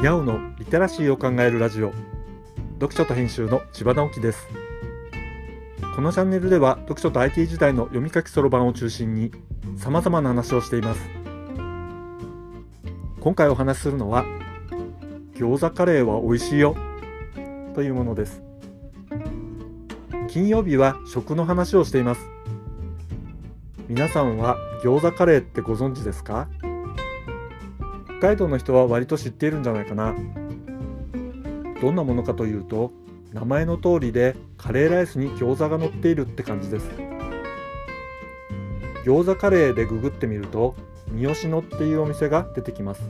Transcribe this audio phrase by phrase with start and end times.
[0.00, 1.92] にゃおのリテラシーを考えるラジオ。
[2.76, 4.48] 読書と編集の千葉直樹です。
[5.94, 9.30] このチャンネルでは読書と IT 時代の読み書きそろばんを中心に
[9.76, 11.02] 様々な話をしています。
[13.20, 14.24] 今回お話しするのは
[15.34, 16.74] 餃子カレーは美味しいよ
[17.74, 18.42] というものです。
[20.28, 22.22] 金曜日は食の話をしています。
[23.86, 26.48] 皆さんは餃子カレーってご存知ですか？
[28.20, 30.14] 海道の人は割と知っているんじゃないかな。
[31.80, 32.92] どんなものかというと
[33.32, 36.90] 名前の通りでカレーライスに餃子が乗っているって感じです。
[39.04, 40.76] 餃子カレーでググってみると
[41.08, 43.02] 三好野っていうお店が出てきます。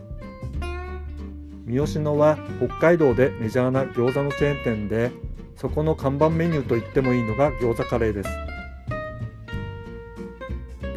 [1.66, 5.10] 三好野は北海道でメジャーな餃子のチェーン店で
[5.56, 8.49] そこの看板メニューと言ってもいいのが餃子カレーです。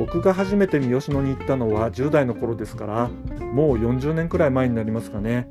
[0.05, 3.07] 僕が初めて三好野に行ったのは10代の頃ですから
[3.53, 5.47] もう40年くらい前になりますかね。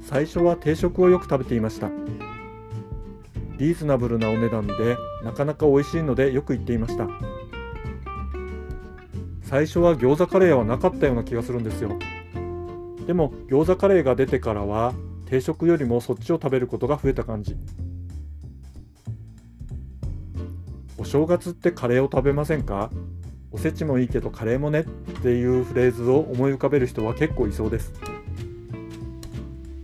[0.00, 1.90] 最初は定食をよく食べていました。
[3.58, 7.06] リーズナブルなお値段でなかなか美味しいのでよく行っていました。
[9.42, 11.98] 最初は餃子カレーはなかったような気がするんですよ。
[13.06, 14.94] でも餃子カレーが出てからは
[15.26, 17.56] 定食よりもそっちを食べることが増えた感じ。
[20.96, 22.90] お正月ってカレーを食べませんか？
[23.50, 24.84] おせちもいいけどカレーもねっ
[25.22, 27.92] ていうフレーズを思い浮かべる人は結構いそうです。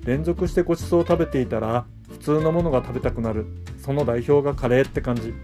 [0.04, 3.46] 連続してごちそうを食べていたら普通のものが食べたくなる。
[3.78, 5.34] その代表がカレーって感じ。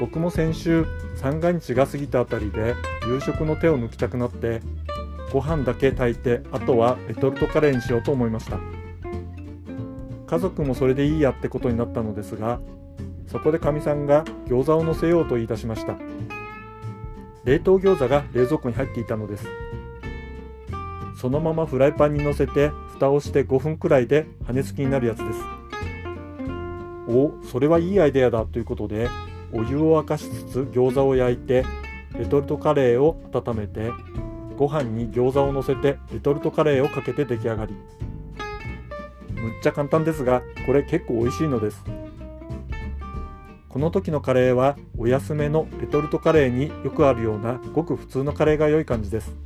[0.00, 2.74] 僕も先週三が日が過ぎたあたりで
[3.08, 4.60] 夕食の手を抜きたくなって
[5.32, 8.58] ご飯だけ炊いてあとはレトルトカレーにしようと思いました。
[10.26, 12.60] 家族もそれでいいやってことになったのですが
[13.36, 15.98] そこでかみさんが餃子を乗せようと言い出しました。
[17.44, 19.46] 冷凍餃子が冷蔵庫に入っていたのです。
[21.20, 25.40] そのままフライパンに乗せて蓋をして5分くらいで羽根付きになるやつです。
[27.08, 28.46] おそれはいいアイデアだ。
[28.46, 29.10] ということで
[29.52, 31.66] お湯を沸かしつつ餃子を焼いて
[32.18, 33.92] レトルトカレーを温めて
[34.56, 37.76] ご飯に餃子を乗せてレトルトカレーをかけて出来上がり。
[39.34, 41.84] むっちゃ簡単ですがこれ結構美味しいのです。
[43.76, 49.36] この時のカレーはお安めのレトルトカレーによくあるようなごく普通のカレーが良い感じです。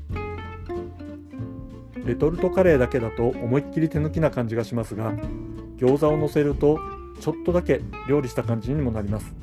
[2.04, 5.14] レトルトカレーだけだと思いっきり手抜きな感じがしますが
[5.78, 6.78] 餃子を乗せると
[7.18, 9.34] ちょっとだけ料理した感じにもなります。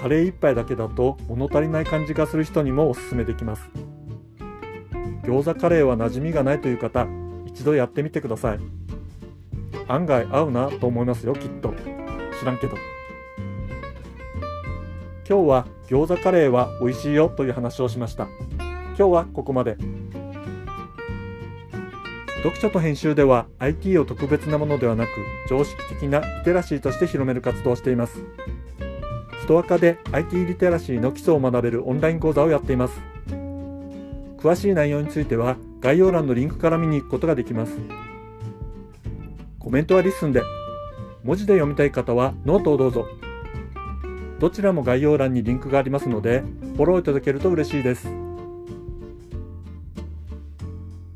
[0.00, 3.68] カレー1杯だけだと物足りない感じがする人にもおすすめできます。
[5.24, 7.06] 餃子カレーは馴染みがないという方
[7.44, 8.60] 一度やってみてください。
[9.88, 11.74] 案外合うなと思いますよきっと。
[12.40, 12.78] 知らんけど。
[15.30, 18.26] 今日は餃子カレーは美味しいよという話をしました。
[18.58, 19.76] 今日はここまで。
[22.38, 25.10] 読書と編集では IT を特別なものではなく
[25.48, 28.24] 常識的なリテラシーとして広める活動をしています。
[29.42, 33.00] ストア化で IT リテラシーの基礎を学べるオンライン講座をやっています。
[34.36, 37.78] 詳しい内容については概要欄のリンクから見に行くことができます。
[39.60, 40.42] コメントは LISTEN で
[41.22, 43.19] 文字で読みたい方はノートをどうぞ。
[44.40, 48.08] どちらも概要欄にリンクがありますのでフォローいただけると嬉しいです。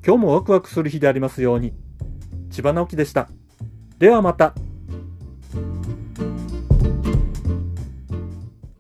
[0.07, 1.73] 今日もワクワクする日でありますように。
[2.51, 3.31] 千葉直樹でした。
[3.99, 4.55] ではまた。